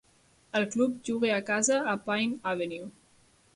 El 0.59 0.63
club 0.75 0.95
juga 1.09 1.29
a 1.35 1.45
casa 1.51 1.79
a 1.93 1.95
"Pine 2.09 2.39
Avenue". 2.55 2.91